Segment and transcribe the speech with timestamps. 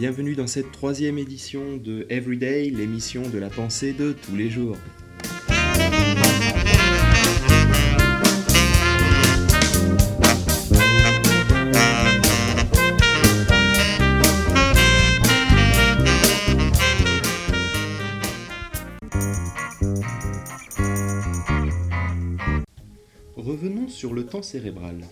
[0.00, 4.78] Bienvenue dans cette troisième édition de Everyday, l'émission de la pensée de tous les jours.
[23.36, 25.04] Revenons sur le temps cérébral.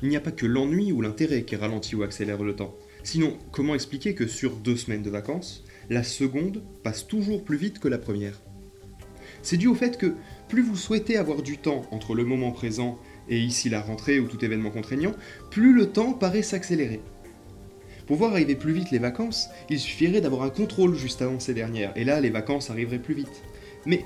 [0.00, 2.76] Il n'y a pas que l'ennui ou l'intérêt qui ralentit ou accélère le temps.
[3.04, 7.78] Sinon, comment expliquer que sur deux semaines de vacances, la seconde passe toujours plus vite
[7.78, 8.40] que la première?
[9.42, 10.14] C'est dû au fait que
[10.48, 14.28] plus vous souhaitez avoir du temps entre le moment présent et ici la rentrée ou
[14.28, 15.12] tout événement contraignant,
[15.50, 17.00] plus le temps paraît s'accélérer.
[18.06, 21.54] Pour voir arriver plus vite les vacances, il suffirait d'avoir un contrôle juste avant ces
[21.54, 23.42] dernières, et là les vacances arriveraient plus vite.
[23.86, 24.04] Mais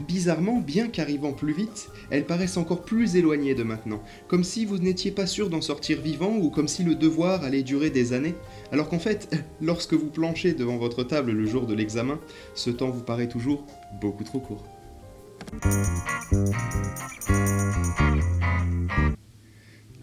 [0.00, 4.78] Bizarrement, bien qu'arrivant plus vite, elles paraissent encore plus éloignées de maintenant, comme si vous
[4.78, 8.34] n'étiez pas sûr d'en sortir vivant ou comme si le devoir allait durer des années,
[8.72, 12.20] alors qu'en fait, lorsque vous planchez devant votre table le jour de l'examen,
[12.54, 13.64] ce temps vous paraît toujours
[14.00, 14.64] beaucoup trop court.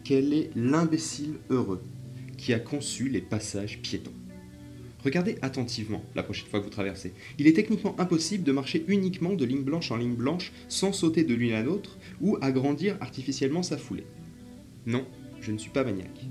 [0.03, 1.83] Quel est l'imbécile heureux
[2.37, 4.11] qui a conçu les passages piétons?
[5.03, 7.13] Regardez attentivement la prochaine fois que vous traversez.
[7.37, 11.23] Il est techniquement impossible de marcher uniquement de ligne blanche en ligne blanche sans sauter
[11.23, 14.05] de l'une à l'autre ou agrandir artificiellement sa foulée.
[14.85, 15.05] Non,
[15.41, 16.25] je ne suis pas maniaque.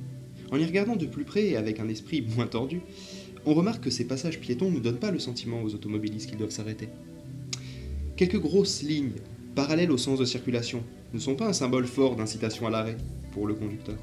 [0.50, 2.80] En y regardant de plus près et avec un esprit moins tordu,
[3.44, 6.50] on remarque que ces passages piétons ne donnent pas le sentiment aux automobilistes qu'ils doivent
[6.50, 6.88] s'arrêter.
[8.16, 9.12] Quelques grosses lignes,
[9.54, 12.96] parallèles au sens de circulation, ne sont pas un symbole fort d'incitation à l'arrêt
[13.32, 13.96] pour le conducteur.